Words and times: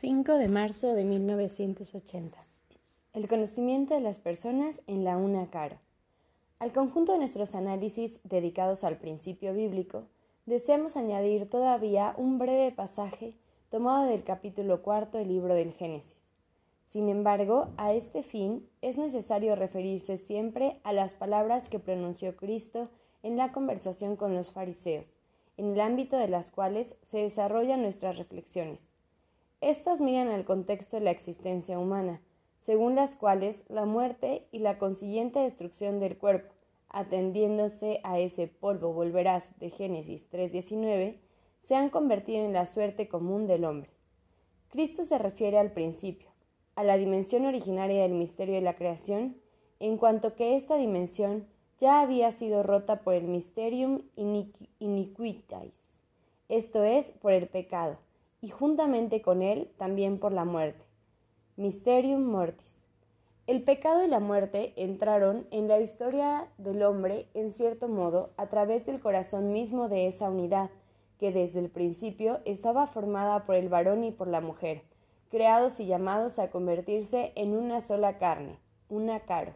5 0.00 0.38
de 0.38 0.48
marzo 0.48 0.94
de 0.94 1.04
1980. 1.04 2.38
El 3.12 3.28
conocimiento 3.28 3.92
de 3.92 4.00
las 4.00 4.18
personas 4.18 4.80
en 4.86 5.04
la 5.04 5.18
una 5.18 5.50
cara. 5.50 5.78
Al 6.58 6.72
conjunto 6.72 7.12
de 7.12 7.18
nuestros 7.18 7.54
análisis 7.54 8.18
dedicados 8.24 8.82
al 8.82 8.96
principio 8.96 9.52
bíblico, 9.52 10.06
deseamos 10.46 10.96
añadir 10.96 11.50
todavía 11.50 12.14
un 12.16 12.38
breve 12.38 12.72
pasaje 12.72 13.34
tomado 13.68 14.06
del 14.06 14.24
capítulo 14.24 14.80
cuarto 14.80 15.18
del 15.18 15.28
libro 15.28 15.52
del 15.52 15.74
Génesis. 15.74 16.30
Sin 16.86 17.10
embargo, 17.10 17.68
a 17.76 17.92
este 17.92 18.22
fin 18.22 18.66
es 18.80 18.96
necesario 18.96 19.54
referirse 19.54 20.16
siempre 20.16 20.80
a 20.82 20.94
las 20.94 21.14
palabras 21.14 21.68
que 21.68 21.78
pronunció 21.78 22.36
Cristo 22.36 22.88
en 23.22 23.36
la 23.36 23.52
conversación 23.52 24.16
con 24.16 24.34
los 24.34 24.50
fariseos, 24.50 25.12
en 25.58 25.74
el 25.74 25.80
ámbito 25.82 26.16
de 26.16 26.28
las 26.28 26.50
cuales 26.50 26.96
se 27.02 27.18
desarrollan 27.18 27.82
nuestras 27.82 28.16
reflexiones. 28.16 28.94
Estas 29.60 30.00
miran 30.00 30.28
al 30.28 30.46
contexto 30.46 30.96
de 30.96 31.02
la 31.02 31.10
existencia 31.10 31.78
humana, 31.78 32.22
según 32.60 32.94
las 32.94 33.14
cuales 33.14 33.62
la 33.68 33.84
muerte 33.84 34.46
y 34.52 34.60
la 34.60 34.78
consiguiente 34.78 35.40
destrucción 35.40 36.00
del 36.00 36.16
cuerpo, 36.16 36.54
atendiéndose 36.88 38.00
a 38.02 38.18
ese 38.18 38.46
polvo 38.46 38.94
volverás 38.94 39.50
de 39.58 39.68
Génesis 39.68 40.26
3.19, 40.32 41.18
se 41.60 41.74
han 41.74 41.90
convertido 41.90 42.42
en 42.42 42.54
la 42.54 42.64
suerte 42.64 43.06
común 43.06 43.46
del 43.46 43.66
hombre. 43.66 43.90
Cristo 44.70 45.04
se 45.04 45.18
refiere 45.18 45.58
al 45.58 45.72
principio, 45.72 46.30
a 46.74 46.82
la 46.82 46.96
dimensión 46.96 47.44
originaria 47.44 48.00
del 48.00 48.12
misterio 48.12 48.54
de 48.54 48.62
la 48.62 48.76
creación, 48.76 49.36
en 49.78 49.98
cuanto 49.98 50.36
que 50.36 50.56
esta 50.56 50.76
dimensión 50.76 51.46
ya 51.78 52.00
había 52.00 52.32
sido 52.32 52.62
rota 52.62 53.02
por 53.02 53.12
el 53.12 53.24
mysterium 53.24 54.04
iniquitais, 54.78 56.00
esto 56.48 56.82
es, 56.82 57.10
por 57.10 57.32
el 57.32 57.46
pecado 57.46 57.98
y 58.40 58.48
juntamente 58.50 59.22
con 59.22 59.42
él 59.42 59.70
también 59.76 60.18
por 60.18 60.32
la 60.32 60.44
muerte. 60.44 60.84
Mysterium 61.56 62.22
Mortis. 62.22 62.66
El 63.46 63.62
pecado 63.62 64.04
y 64.04 64.08
la 64.08 64.20
muerte 64.20 64.72
entraron 64.76 65.46
en 65.50 65.66
la 65.66 65.80
historia 65.80 66.46
del 66.56 66.82
hombre 66.82 67.26
en 67.34 67.52
cierto 67.52 67.88
modo 67.88 68.30
a 68.36 68.46
través 68.46 68.86
del 68.86 69.00
corazón 69.00 69.52
mismo 69.52 69.88
de 69.88 70.06
esa 70.06 70.30
unidad, 70.30 70.70
que 71.18 71.32
desde 71.32 71.58
el 71.58 71.68
principio 71.68 72.40
estaba 72.44 72.86
formada 72.86 73.44
por 73.44 73.56
el 73.56 73.68
varón 73.68 74.04
y 74.04 74.12
por 74.12 74.28
la 74.28 74.40
mujer, 74.40 74.82
creados 75.30 75.80
y 75.80 75.86
llamados 75.86 76.38
a 76.38 76.50
convertirse 76.50 77.32
en 77.34 77.56
una 77.56 77.80
sola 77.80 78.18
carne, 78.18 78.58
una 78.88 79.20
caro. 79.20 79.52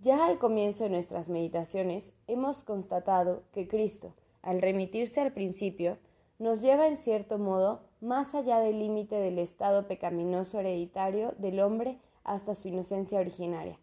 Ya 0.00 0.24
al 0.26 0.38
comienzo 0.38 0.84
de 0.84 0.90
nuestras 0.90 1.28
meditaciones 1.28 2.12
hemos 2.28 2.62
constatado 2.62 3.42
que 3.52 3.68
Cristo, 3.68 4.14
al 4.42 4.62
remitirse 4.62 5.20
al 5.20 5.32
principio, 5.32 5.98
nos 6.38 6.60
lleva 6.60 6.88
en 6.88 6.96
cierto 6.96 7.38
modo 7.38 7.80
más 8.00 8.34
allá 8.34 8.58
del 8.60 8.78
límite 8.78 9.16
del 9.16 9.38
estado 9.38 9.86
pecaminoso 9.86 10.60
hereditario 10.60 11.34
del 11.38 11.60
hombre 11.60 11.98
hasta 12.24 12.54
su 12.54 12.68
inocencia 12.68 13.20
originaria. 13.20 13.78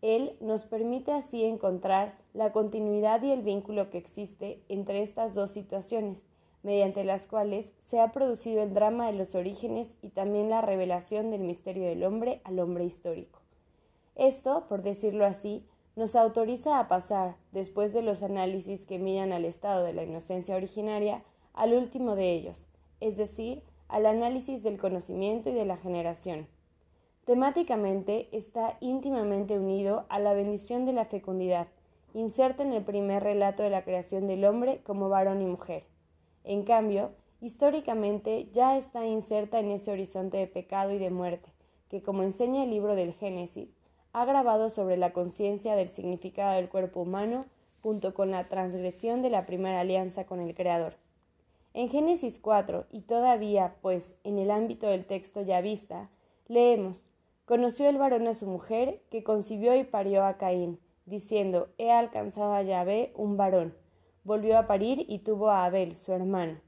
Él 0.00 0.36
nos 0.40 0.64
permite 0.64 1.12
así 1.12 1.44
encontrar 1.44 2.18
la 2.34 2.52
continuidad 2.52 3.22
y 3.22 3.30
el 3.30 3.42
vínculo 3.42 3.88
que 3.90 3.98
existe 3.98 4.60
entre 4.68 5.02
estas 5.02 5.34
dos 5.34 5.50
situaciones, 5.50 6.24
mediante 6.62 7.04
las 7.04 7.26
cuales 7.26 7.72
se 7.78 8.00
ha 8.00 8.12
producido 8.12 8.62
el 8.62 8.74
drama 8.74 9.06
de 9.06 9.12
los 9.12 9.34
orígenes 9.34 9.96
y 10.02 10.08
también 10.08 10.50
la 10.50 10.60
revelación 10.60 11.30
del 11.30 11.42
misterio 11.42 11.86
del 11.86 12.04
hombre 12.04 12.40
al 12.44 12.58
hombre 12.58 12.84
histórico. 12.84 13.40
Esto, 14.14 14.66
por 14.68 14.82
decirlo 14.82 15.24
así, 15.24 15.64
nos 15.94 16.16
autoriza 16.16 16.78
a 16.78 16.88
pasar, 16.88 17.36
después 17.52 17.92
de 17.92 18.02
los 18.02 18.22
análisis 18.22 18.86
que 18.86 18.98
miran 18.98 19.32
al 19.32 19.44
estado 19.44 19.84
de 19.84 19.92
la 19.92 20.04
inocencia 20.04 20.56
originaria, 20.56 21.22
al 21.54 21.74
último 21.74 22.16
de 22.16 22.32
ellos, 22.32 22.66
es 23.00 23.16
decir, 23.16 23.62
al 23.88 24.06
análisis 24.06 24.62
del 24.62 24.78
conocimiento 24.78 25.50
y 25.50 25.52
de 25.52 25.66
la 25.66 25.76
generación. 25.76 26.46
Temáticamente 27.24 28.28
está 28.32 28.76
íntimamente 28.80 29.58
unido 29.58 30.06
a 30.08 30.18
la 30.18 30.32
bendición 30.32 30.86
de 30.86 30.92
la 30.92 31.04
fecundidad, 31.04 31.68
inserta 32.14 32.62
en 32.62 32.72
el 32.72 32.82
primer 32.82 33.22
relato 33.22 33.62
de 33.62 33.70
la 33.70 33.84
creación 33.84 34.26
del 34.26 34.44
hombre 34.44 34.80
como 34.82 35.08
varón 35.08 35.40
y 35.40 35.46
mujer. 35.46 35.84
En 36.44 36.64
cambio, 36.64 37.12
históricamente 37.40 38.48
ya 38.52 38.76
está 38.76 39.06
inserta 39.06 39.60
en 39.60 39.70
ese 39.70 39.92
horizonte 39.92 40.36
de 40.36 40.46
pecado 40.46 40.92
y 40.92 40.98
de 40.98 41.10
muerte, 41.10 41.50
que, 41.88 42.02
como 42.02 42.22
enseña 42.22 42.64
el 42.64 42.70
libro 42.70 42.94
del 42.94 43.12
Génesis, 43.12 43.74
ha 44.12 44.24
grabado 44.24 44.68
sobre 44.68 44.96
la 44.96 45.12
conciencia 45.12 45.76
del 45.76 45.90
significado 45.90 46.56
del 46.56 46.68
cuerpo 46.68 47.00
humano 47.00 47.46
junto 47.82 48.14
con 48.14 48.30
la 48.30 48.48
transgresión 48.48 49.22
de 49.22 49.30
la 49.30 49.46
primera 49.46 49.80
alianza 49.80 50.24
con 50.24 50.40
el 50.40 50.54
Creador. 50.54 50.94
En 51.74 51.88
Génesis 51.88 52.38
4, 52.38 52.86
y 52.90 53.00
todavía, 53.02 53.76
pues, 53.80 54.14
en 54.24 54.38
el 54.38 54.50
ámbito 54.50 54.86
del 54.86 55.06
texto 55.06 55.40
ya 55.42 55.60
vista, 55.60 56.10
leemos, 56.48 57.06
Conoció 57.44 57.88
el 57.88 57.98
varón 57.98 58.28
a 58.28 58.34
su 58.34 58.46
mujer, 58.46 59.02
que 59.10 59.24
concibió 59.24 59.74
y 59.74 59.82
parió 59.82 60.24
a 60.24 60.38
Caín, 60.38 60.78
diciendo, 61.06 61.68
He 61.76 61.90
alcanzado 61.90 62.52
a 62.52 62.62
Yahvé 62.62 63.12
un 63.16 63.36
varón. 63.36 63.74
Volvió 64.22 64.56
a 64.56 64.66
parir 64.68 65.04
y 65.08 65.18
tuvo 65.18 65.50
a 65.50 65.64
Abel, 65.64 65.96
su 65.96 66.12
hermano. 66.12 66.60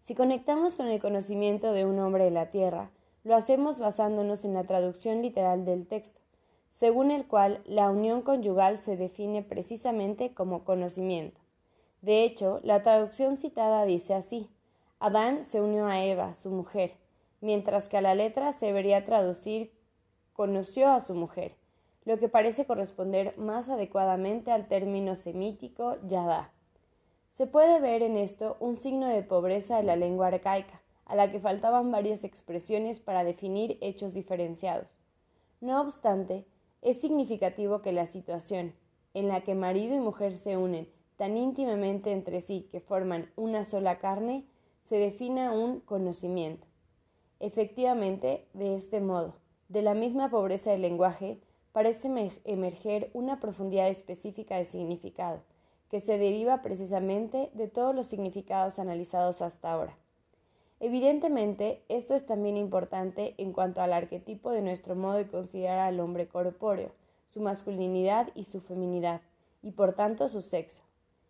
Si 0.00 0.14
conectamos 0.14 0.76
con 0.76 0.86
el 0.86 1.00
conocimiento 1.00 1.72
de 1.72 1.84
un 1.84 1.98
hombre 1.98 2.24
de 2.24 2.30
la 2.30 2.50
tierra, 2.50 2.90
lo 3.24 3.34
hacemos 3.34 3.78
basándonos 3.78 4.44
en 4.44 4.54
la 4.54 4.64
traducción 4.64 5.22
literal 5.22 5.64
del 5.64 5.86
texto, 5.86 6.20
según 6.70 7.10
el 7.10 7.26
cual 7.26 7.60
la 7.66 7.90
unión 7.90 8.22
conyugal 8.22 8.78
se 8.78 8.96
define 8.96 9.42
precisamente 9.42 10.32
como 10.32 10.64
conocimiento. 10.64 11.40
De 12.02 12.24
hecho, 12.24 12.60
la 12.62 12.82
traducción 12.82 13.36
citada 13.36 13.84
dice 13.84 14.14
así: 14.14 14.48
Adán 15.00 15.44
se 15.44 15.60
unió 15.60 15.86
a 15.86 16.04
Eva, 16.04 16.34
su 16.34 16.50
mujer, 16.50 16.94
mientras 17.40 17.88
que 17.88 17.96
a 17.96 18.00
la 18.00 18.14
letra 18.14 18.52
se 18.52 18.66
debería 18.66 19.04
traducir 19.04 19.72
conoció 20.32 20.88
a 20.90 21.00
su 21.00 21.14
mujer, 21.14 21.56
lo 22.04 22.18
que 22.18 22.28
parece 22.28 22.64
corresponder 22.64 23.36
más 23.38 23.68
adecuadamente 23.68 24.52
al 24.52 24.68
término 24.68 25.16
semítico 25.16 25.96
yadá. 26.06 26.52
Se 27.30 27.48
puede 27.48 27.80
ver 27.80 28.02
en 28.02 28.16
esto 28.16 28.56
un 28.60 28.76
signo 28.76 29.08
de 29.08 29.22
pobreza 29.22 29.78
de 29.78 29.82
la 29.82 29.96
lengua 29.96 30.28
arcaica, 30.28 30.80
a 31.06 31.16
la 31.16 31.32
que 31.32 31.40
faltaban 31.40 31.90
varias 31.90 32.22
expresiones 32.22 33.00
para 33.00 33.24
definir 33.24 33.78
hechos 33.80 34.14
diferenciados. 34.14 35.00
No 35.60 35.80
obstante, 35.80 36.46
es 36.82 37.00
significativo 37.00 37.82
que 37.82 37.92
la 37.92 38.06
situación 38.06 38.74
en 39.14 39.26
la 39.26 39.40
que 39.40 39.56
marido 39.56 39.96
y 39.96 40.00
mujer 40.00 40.36
se 40.36 40.56
unen 40.56 40.88
tan 41.18 41.36
íntimamente 41.36 42.12
entre 42.12 42.40
sí 42.40 42.68
que 42.70 42.80
forman 42.80 43.28
una 43.34 43.64
sola 43.64 43.98
carne, 43.98 44.46
se 44.84 44.96
defina 44.96 45.52
un 45.52 45.80
conocimiento. 45.80 46.66
Efectivamente, 47.40 48.46
de 48.54 48.76
este 48.76 49.00
modo, 49.00 49.34
de 49.68 49.82
la 49.82 49.94
misma 49.94 50.30
pobreza 50.30 50.70
del 50.70 50.82
lenguaje, 50.82 51.40
parece 51.72 52.08
emerger 52.44 53.10
una 53.14 53.40
profundidad 53.40 53.88
específica 53.88 54.56
de 54.56 54.64
significado, 54.64 55.42
que 55.90 56.00
se 56.00 56.18
deriva 56.18 56.62
precisamente 56.62 57.50
de 57.52 57.66
todos 57.66 57.94
los 57.96 58.06
significados 58.06 58.78
analizados 58.78 59.42
hasta 59.42 59.72
ahora. 59.72 59.96
Evidentemente, 60.78 61.82
esto 61.88 62.14
es 62.14 62.26
también 62.26 62.56
importante 62.56 63.34
en 63.38 63.52
cuanto 63.52 63.82
al 63.82 63.92
arquetipo 63.92 64.52
de 64.52 64.62
nuestro 64.62 64.94
modo 64.94 65.14
de 65.14 65.26
considerar 65.26 65.80
al 65.80 65.98
hombre 65.98 66.28
corpóreo, 66.28 66.92
su 67.26 67.40
masculinidad 67.40 68.28
y 68.36 68.44
su 68.44 68.60
feminidad, 68.60 69.20
y 69.62 69.72
por 69.72 69.94
tanto 69.94 70.28
su 70.28 70.42
sexo. 70.42 70.87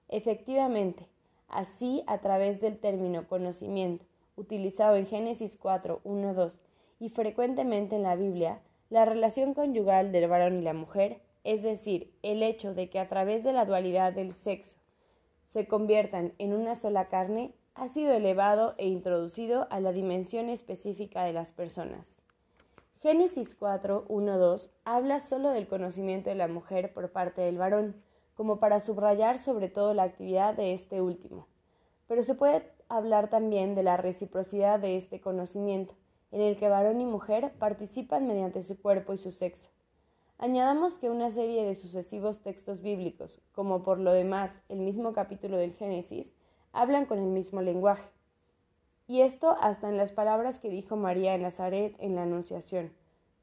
Efectivamente, 0.08 1.06
así 1.48 2.02
a 2.06 2.18
través 2.18 2.60
del 2.60 2.78
término 2.78 3.26
conocimiento, 3.28 4.04
utilizado 4.36 4.96
en 4.96 5.06
Génesis 5.06 5.56
4, 5.56 6.00
1, 6.04 6.34
2 6.34 6.60
y 7.00 7.08
frecuentemente 7.10 7.96
en 7.96 8.02
la 8.02 8.16
Biblia, 8.16 8.60
la 8.90 9.04
relación 9.04 9.54
conyugal 9.54 10.12
del 10.12 10.28
varón 10.28 10.58
y 10.58 10.62
la 10.62 10.72
mujer, 10.72 11.20
es 11.44 11.62
decir, 11.62 12.12
el 12.22 12.42
hecho 12.42 12.74
de 12.74 12.88
que 12.88 12.98
a 12.98 13.08
través 13.08 13.44
de 13.44 13.52
la 13.52 13.64
dualidad 13.64 14.12
del 14.12 14.34
sexo 14.34 14.78
se 15.46 15.66
conviertan 15.66 16.32
en 16.38 16.52
una 16.52 16.74
sola 16.74 17.08
carne, 17.08 17.52
ha 17.74 17.88
sido 17.88 18.12
elevado 18.12 18.74
e 18.76 18.86
introducido 18.86 19.66
a 19.70 19.80
la 19.80 19.92
dimensión 19.92 20.48
específica 20.48 21.24
de 21.24 21.32
las 21.32 21.52
personas. 21.52 22.16
Génesis 23.00 23.54
4, 23.54 24.06
1, 24.08 24.38
2 24.38 24.70
habla 24.84 25.20
solo 25.20 25.50
del 25.50 25.68
conocimiento 25.68 26.30
de 26.30 26.36
la 26.36 26.48
mujer 26.48 26.92
por 26.92 27.12
parte 27.12 27.40
del 27.42 27.56
varón, 27.56 27.94
como 28.38 28.60
para 28.60 28.78
subrayar 28.78 29.36
sobre 29.36 29.68
todo 29.68 29.94
la 29.94 30.04
actividad 30.04 30.54
de 30.54 30.72
este 30.72 31.02
último. 31.02 31.48
Pero 32.06 32.22
se 32.22 32.36
puede 32.36 32.70
hablar 32.88 33.30
también 33.30 33.74
de 33.74 33.82
la 33.82 33.96
reciprocidad 33.96 34.78
de 34.78 34.96
este 34.96 35.20
conocimiento, 35.20 35.94
en 36.30 36.42
el 36.42 36.56
que 36.56 36.68
varón 36.68 37.00
y 37.00 37.04
mujer 37.04 37.52
participan 37.58 38.28
mediante 38.28 38.62
su 38.62 38.80
cuerpo 38.80 39.12
y 39.12 39.18
su 39.18 39.32
sexo. 39.32 39.70
Añadamos 40.38 40.98
que 40.98 41.10
una 41.10 41.32
serie 41.32 41.64
de 41.64 41.74
sucesivos 41.74 42.38
textos 42.38 42.80
bíblicos, 42.80 43.40
como 43.50 43.82
por 43.82 43.98
lo 43.98 44.12
demás 44.12 44.60
el 44.68 44.78
mismo 44.78 45.12
capítulo 45.14 45.56
del 45.56 45.74
Génesis, 45.74 46.32
hablan 46.72 47.06
con 47.06 47.18
el 47.18 47.30
mismo 47.30 47.60
lenguaje. 47.60 48.08
Y 49.08 49.22
esto 49.22 49.56
hasta 49.60 49.88
en 49.88 49.96
las 49.96 50.12
palabras 50.12 50.60
que 50.60 50.68
dijo 50.68 50.94
María 50.94 51.34
en 51.34 51.42
Nazaret 51.42 51.96
en 51.98 52.14
la 52.14 52.22
Anunciación. 52.22 52.92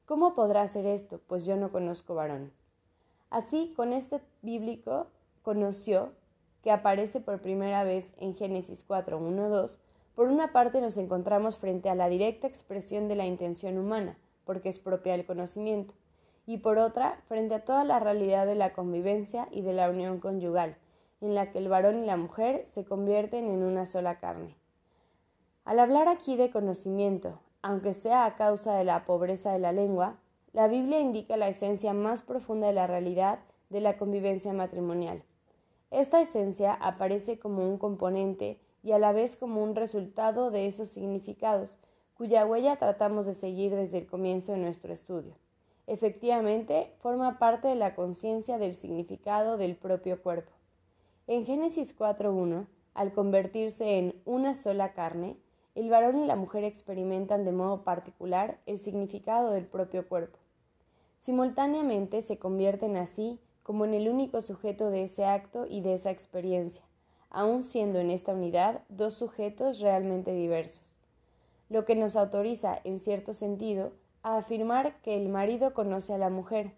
¿Cómo 0.05 0.35
podrá 0.35 0.61
hacer 0.61 0.85
esto? 0.85 1.19
Pues 1.27 1.45
yo 1.45 1.57
no 1.57 1.73
conozco 1.73 2.15
varón. 2.15 2.53
Así, 3.35 3.73
con 3.75 3.91
este 3.91 4.21
bíblico 4.43 5.07
conoció, 5.41 6.13
que 6.63 6.71
aparece 6.71 7.19
por 7.19 7.41
primera 7.41 7.83
vez 7.83 8.13
en 8.17 8.33
Génesis 8.33 8.85
4, 8.87 9.17
1, 9.17 9.49
2, 9.49 9.77
Por 10.15 10.29
una 10.29 10.53
parte 10.53 10.79
nos 10.79 10.95
encontramos 10.95 11.57
frente 11.57 11.89
a 11.89 11.95
la 11.95 12.07
directa 12.07 12.47
expresión 12.47 13.09
de 13.09 13.15
la 13.15 13.25
intención 13.25 13.77
humana, 13.77 14.17
porque 14.45 14.69
es 14.69 14.79
propia 14.79 15.11
del 15.11 15.25
conocimiento, 15.25 15.93
y 16.47 16.59
por 16.59 16.77
otra, 16.77 17.19
frente 17.27 17.55
a 17.55 17.65
toda 17.65 17.83
la 17.83 17.99
realidad 17.99 18.45
de 18.45 18.55
la 18.55 18.71
convivencia 18.71 19.49
y 19.51 19.63
de 19.63 19.73
la 19.73 19.89
unión 19.89 20.21
conyugal, 20.21 20.77
en 21.19 21.35
la 21.35 21.51
que 21.51 21.57
el 21.57 21.67
varón 21.67 22.01
y 22.01 22.05
la 22.05 22.15
mujer 22.15 22.65
se 22.65 22.85
convierten 22.85 23.49
en 23.49 23.63
una 23.63 23.85
sola 23.85 24.17
carne. 24.19 24.55
Al 25.65 25.79
hablar 25.79 26.07
aquí 26.07 26.37
de 26.37 26.51
conocimiento, 26.51 27.41
aunque 27.61 27.93
sea 27.93 28.23
a 28.23 28.37
causa 28.37 28.77
de 28.77 28.85
la 28.85 29.05
pobreza 29.05 29.51
de 29.51 29.59
la 29.59 29.73
lengua, 29.73 30.19
la 30.55 30.69
Biblia 30.69 31.01
indica 31.01 31.35
la 31.35 31.49
esencia 31.49 31.91
más 31.91 32.21
profunda 32.21 32.67
de 32.67 32.73
la 32.73 32.87
realidad 32.87 33.39
de 33.69 33.81
la 33.81 33.97
convivencia 33.97 34.53
matrimonial. 34.53 35.21
Esta 35.91 36.21
esencia 36.21 36.73
aparece 36.75 37.37
como 37.37 37.67
un 37.69 37.77
componente 37.77 38.57
y 38.81 38.93
a 38.93 38.97
la 38.97 39.11
vez 39.11 39.35
como 39.35 39.61
un 39.61 39.75
resultado 39.75 40.51
de 40.51 40.67
esos 40.67 40.87
significados, 40.87 41.75
cuya 42.13 42.45
huella 42.45 42.77
tratamos 42.77 43.25
de 43.25 43.33
seguir 43.33 43.75
desde 43.75 43.97
el 43.97 44.07
comienzo 44.07 44.53
de 44.53 44.59
nuestro 44.59 44.93
estudio. 44.93 45.35
Efectivamente, 45.87 46.93
forma 46.99 47.37
parte 47.37 47.67
de 47.67 47.75
la 47.75 47.93
conciencia 47.93 48.57
del 48.57 48.75
significado 48.75 49.57
del 49.57 49.75
propio 49.75 50.23
cuerpo. 50.23 50.53
En 51.27 51.45
Génesis 51.45 51.93
4.1, 51.99 52.65
al 52.93 53.11
convertirse 53.11 53.97
en 53.97 54.15
una 54.23 54.53
sola 54.53 54.93
carne, 54.93 55.35
el 55.75 55.89
varón 55.89 56.23
y 56.23 56.25
la 56.25 56.37
mujer 56.37 56.63
experimentan 56.63 57.43
de 57.43 57.51
modo 57.51 57.83
particular 57.83 58.57
el 58.65 58.79
significado 58.79 59.51
del 59.51 59.65
propio 59.65 60.07
cuerpo. 60.07 60.44
Simultáneamente 61.25 62.21
se 62.21 62.37
convierten 62.37 62.97
así 62.97 63.39
como 63.63 63.83
en 63.83 63.95
el 63.95 64.09
único 64.09 64.43
sujeto 64.43 64.91
de 64.91 65.05
ese 65.05 65.25
acto 65.25 65.65
y 65.67 65.81
de 65.81 65.95
esa 65.95 66.11
experiencia, 66.11 66.83
aun 67.31 67.63
siendo 67.63 67.97
en 67.97 68.11
esta 68.11 68.35
unidad 68.35 68.83
dos 68.89 69.15
sujetos 69.15 69.79
realmente 69.79 70.33
diversos, 70.33 70.99
lo 71.67 71.83
que 71.83 71.95
nos 71.95 72.15
autoriza, 72.15 72.79
en 72.83 72.99
cierto 72.99 73.33
sentido, 73.33 73.91
a 74.21 74.37
afirmar 74.37 75.01
que 75.01 75.17
el 75.17 75.27
marido 75.27 75.73
conoce 75.73 76.13
a 76.13 76.19
la 76.19 76.29
mujer, 76.29 76.73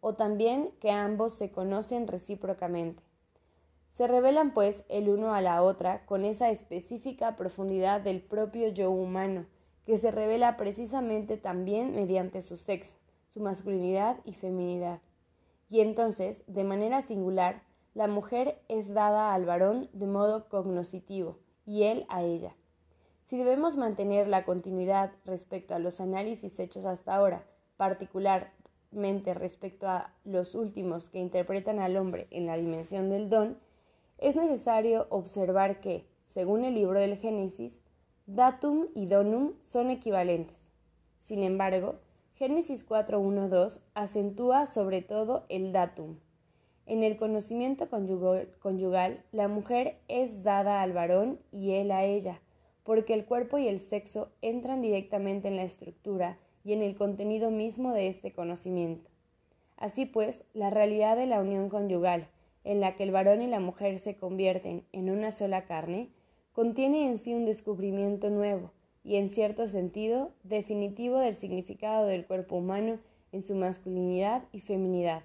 o 0.00 0.14
también 0.14 0.70
que 0.80 0.90
ambos 0.90 1.34
se 1.34 1.52
conocen 1.52 2.08
recíprocamente. 2.08 3.04
Se 3.88 4.08
revelan, 4.08 4.52
pues, 4.52 4.84
el 4.88 5.10
uno 5.10 5.32
a 5.32 5.40
la 5.42 5.62
otra 5.62 6.04
con 6.06 6.24
esa 6.24 6.50
específica 6.50 7.36
profundidad 7.36 8.00
del 8.00 8.20
propio 8.20 8.66
yo 8.66 8.90
humano, 8.90 9.46
que 9.86 9.96
se 9.96 10.10
revela 10.10 10.56
precisamente 10.56 11.36
también 11.36 11.94
mediante 11.94 12.42
su 12.42 12.56
sexo, 12.56 12.96
su 13.32 13.40
masculinidad 13.40 14.18
y 14.24 14.34
feminidad. 14.34 15.00
Y 15.70 15.80
entonces, 15.80 16.44
de 16.46 16.64
manera 16.64 17.00
singular, 17.00 17.62
la 17.94 18.06
mujer 18.06 18.60
es 18.68 18.92
dada 18.92 19.32
al 19.34 19.46
varón 19.46 19.88
de 19.92 20.06
modo 20.06 20.48
cognoscitivo 20.48 21.38
y 21.64 21.84
él 21.84 22.04
a 22.08 22.22
ella. 22.22 22.54
Si 23.22 23.38
debemos 23.38 23.76
mantener 23.76 24.28
la 24.28 24.44
continuidad 24.44 25.12
respecto 25.24 25.74
a 25.74 25.78
los 25.78 26.00
análisis 26.00 26.58
hechos 26.58 26.84
hasta 26.84 27.14
ahora, 27.14 27.46
particularmente 27.76 29.32
respecto 29.32 29.88
a 29.88 30.12
los 30.24 30.54
últimos 30.54 31.08
que 31.08 31.18
interpretan 31.18 31.78
al 31.78 31.96
hombre 31.96 32.26
en 32.30 32.46
la 32.46 32.56
dimensión 32.56 33.08
del 33.08 33.30
don, 33.30 33.58
es 34.18 34.36
necesario 34.36 35.06
observar 35.08 35.80
que, 35.80 36.06
según 36.24 36.64
el 36.64 36.74
libro 36.74 37.00
del 37.00 37.16
Génesis, 37.16 37.80
datum 38.26 38.88
y 38.94 39.06
donum 39.06 39.54
son 39.62 39.90
equivalentes. 39.90 40.68
Sin 41.18 41.42
embargo, 41.42 41.96
Génesis 42.42 42.84
4.1.2 42.84 43.78
acentúa 43.94 44.66
sobre 44.66 45.00
todo 45.00 45.44
el 45.48 45.72
datum. 45.72 46.16
En 46.86 47.04
el 47.04 47.16
conocimiento 47.16 47.88
conyugal, 47.88 49.22
la 49.30 49.46
mujer 49.46 50.00
es 50.08 50.42
dada 50.42 50.82
al 50.82 50.92
varón 50.92 51.38
y 51.52 51.74
él 51.74 51.92
a 51.92 52.02
ella, 52.02 52.40
porque 52.82 53.14
el 53.14 53.26
cuerpo 53.26 53.58
y 53.58 53.68
el 53.68 53.78
sexo 53.78 54.32
entran 54.42 54.82
directamente 54.82 55.46
en 55.46 55.54
la 55.54 55.62
estructura 55.62 56.36
y 56.64 56.72
en 56.72 56.82
el 56.82 56.96
contenido 56.96 57.52
mismo 57.52 57.92
de 57.92 58.08
este 58.08 58.32
conocimiento. 58.32 59.08
Así 59.76 60.04
pues, 60.04 60.42
la 60.52 60.68
realidad 60.68 61.16
de 61.16 61.26
la 61.26 61.40
unión 61.40 61.68
conyugal, 61.68 62.26
en 62.64 62.80
la 62.80 62.96
que 62.96 63.04
el 63.04 63.12
varón 63.12 63.42
y 63.42 63.46
la 63.46 63.60
mujer 63.60 64.00
se 64.00 64.16
convierten 64.16 64.82
en 64.90 65.10
una 65.10 65.30
sola 65.30 65.66
carne, 65.66 66.08
contiene 66.52 67.06
en 67.06 67.18
sí 67.18 67.34
un 67.34 67.44
descubrimiento 67.44 68.30
nuevo 68.30 68.72
y, 69.04 69.16
en 69.16 69.28
cierto 69.28 69.66
sentido, 69.68 70.32
definitivo 70.42 71.18
del 71.18 71.34
significado 71.34 72.06
del 72.06 72.26
cuerpo 72.26 72.56
humano 72.56 72.98
en 73.32 73.42
su 73.42 73.54
masculinidad 73.54 74.44
y 74.52 74.60
feminidad. 74.60 75.22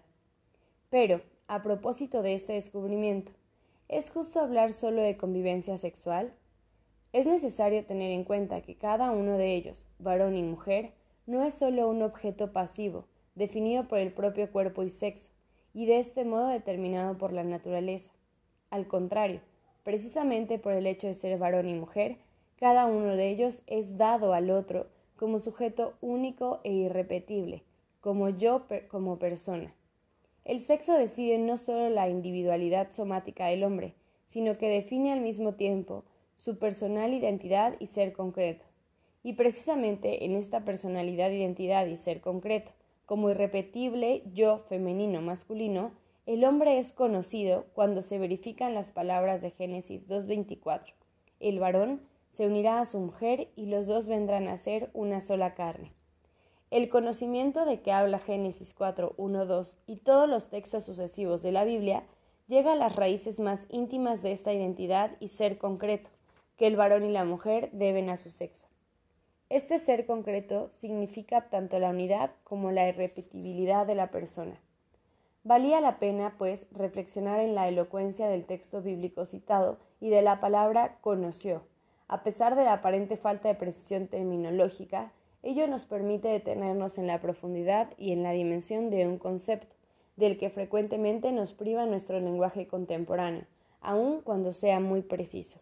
Pero, 0.89 1.21
a 1.47 1.61
propósito 1.63 2.21
de 2.21 2.33
este 2.33 2.53
descubrimiento, 2.53 3.31
¿es 3.87 4.09
justo 4.09 4.39
hablar 4.39 4.73
solo 4.73 5.01
de 5.01 5.17
convivencia 5.17 5.77
sexual? 5.77 6.33
Es 7.13 7.27
necesario 7.27 7.85
tener 7.85 8.11
en 8.11 8.23
cuenta 8.23 8.61
que 8.61 8.75
cada 8.75 9.11
uno 9.11 9.37
de 9.37 9.55
ellos, 9.55 9.85
varón 9.99 10.35
y 10.35 10.43
mujer, 10.43 10.91
no 11.25 11.43
es 11.43 11.53
solo 11.53 11.89
un 11.89 12.01
objeto 12.01 12.51
pasivo, 12.51 13.05
definido 13.35 13.87
por 13.87 13.99
el 13.99 14.11
propio 14.11 14.51
cuerpo 14.51 14.83
y 14.83 14.89
sexo, 14.89 15.29
y 15.73 15.85
de 15.85 15.99
este 15.99 16.25
modo 16.25 16.47
determinado 16.47 17.17
por 17.17 17.33
la 17.33 17.43
naturaleza. 17.43 18.11
Al 18.69 18.87
contrario, 18.87 19.41
precisamente 19.83 20.57
por 20.57 20.73
el 20.73 20.87
hecho 20.87 21.07
de 21.07 21.13
ser 21.13 21.37
varón 21.37 21.69
y 21.69 21.75
mujer, 21.75 22.17
cada 22.59 22.85
uno 22.87 23.15
de 23.15 23.29
ellos 23.29 23.61
es 23.67 23.97
dado 23.97 24.33
al 24.33 24.49
otro 24.49 24.87
como 25.15 25.39
sujeto 25.39 25.93
único 26.01 26.59
e 26.63 26.71
irrepetible, 26.71 27.63
como 28.01 28.29
yo 28.29 28.65
como 28.89 29.19
persona. 29.19 29.73
El 30.45 30.61
sexo 30.61 30.93
decide 30.93 31.37
no 31.37 31.57
solo 31.57 31.89
la 31.89 32.09
individualidad 32.09 32.91
somática 32.91 33.47
del 33.47 33.63
hombre, 33.63 33.93
sino 34.27 34.57
que 34.57 34.69
define 34.69 35.11
al 35.11 35.21
mismo 35.21 35.53
tiempo 35.53 36.03
su 36.37 36.57
personal 36.57 37.13
identidad 37.13 37.75
y 37.79 37.87
ser 37.87 38.13
concreto. 38.13 38.63
Y 39.23 39.33
precisamente 39.33 40.25
en 40.25 40.35
esta 40.35 40.63
personalidad, 40.63 41.31
identidad 41.31 41.85
y 41.87 41.97
ser 41.97 42.21
concreto, 42.21 42.71
como 43.05 43.29
irrepetible 43.29 44.23
yo 44.33 44.57
femenino 44.57 45.21
masculino, 45.21 45.91
el 46.25 46.43
hombre 46.43 46.77
es 46.77 46.91
conocido 46.91 47.65
cuando 47.73 48.01
se 48.01 48.19
verifican 48.19 48.73
las 48.73 48.91
palabras 48.91 49.41
de 49.41 49.51
Génesis 49.51 50.09
2.24. 50.09 50.93
El 51.39 51.59
varón 51.59 52.01
se 52.37 52.45
unirá 52.45 52.79
a 52.79 52.85
su 52.85 52.99
mujer 52.99 53.49
y 53.55 53.65
los 53.65 53.87
dos 53.87 54.05
vendrán 54.05 54.47
a 54.47 54.57
ser 54.57 54.91
una 54.93 55.21
sola 55.21 55.55
carne. 55.55 55.91
El 56.69 56.87
conocimiento 56.87 57.65
de 57.65 57.81
que 57.81 57.91
habla 57.91 58.19
Génesis 58.19 58.75
4, 58.75 59.15
1, 59.17 59.45
2 59.47 59.77
y 59.87 59.95
todos 59.95 60.29
los 60.29 60.47
textos 60.47 60.83
sucesivos 60.83 61.41
de 61.41 61.51
la 61.51 61.63
Biblia 61.63 62.03
llega 62.47 62.73
a 62.73 62.75
las 62.75 62.95
raíces 62.95 63.39
más 63.39 63.65
íntimas 63.69 64.21
de 64.21 64.33
esta 64.33 64.53
identidad 64.53 65.17
y 65.19 65.29
ser 65.29 65.57
concreto, 65.57 66.11
que 66.57 66.67
el 66.67 66.75
varón 66.75 67.05
y 67.05 67.11
la 67.11 67.25
mujer 67.25 67.71
deben 67.71 68.07
a 68.11 68.17
su 68.17 68.29
sexo. 68.29 68.67
Este 69.49 69.79
ser 69.79 70.05
concreto 70.05 70.69
significa 70.69 71.49
tanto 71.49 71.79
la 71.79 71.89
unidad 71.89 72.29
como 72.43 72.69
la 72.69 72.87
irrepetibilidad 72.87 73.87
de 73.87 73.95
la 73.95 74.11
persona. 74.11 74.59
Valía 75.43 75.81
la 75.81 75.97
pena, 75.97 76.35
pues, 76.37 76.67
reflexionar 76.69 77.39
en 77.39 77.55
la 77.55 77.67
elocuencia 77.67 78.27
del 78.27 78.45
texto 78.45 78.83
bíblico 78.83 79.25
citado 79.25 79.79
y 79.99 80.11
de 80.11 80.21
la 80.21 80.39
palabra 80.39 80.99
conoció. 81.01 81.63
A 82.07 82.23
pesar 82.23 82.55
de 82.55 82.63
la 82.63 82.73
aparente 82.73 83.17
falta 83.17 83.49
de 83.49 83.55
precisión 83.55 84.07
terminológica, 84.07 85.11
Ello 85.43 85.67
nos 85.67 85.85
permite 85.85 86.27
detenernos 86.27 86.97
en 86.97 87.07
la 87.07 87.21
profundidad 87.21 87.93
y 87.97 88.11
en 88.11 88.23
la 88.23 88.31
dimensión 88.31 88.89
de 88.89 89.07
un 89.07 89.17
concepto, 89.17 89.75
del 90.15 90.37
que 90.37 90.49
frecuentemente 90.49 91.31
nos 91.31 91.53
priva 91.53 91.85
nuestro 91.85 92.19
lenguaje 92.19 92.67
contemporáneo, 92.67 93.45
aun 93.79 94.21
cuando 94.21 94.51
sea 94.51 94.79
muy 94.79 95.03
preciso. 95.03 95.59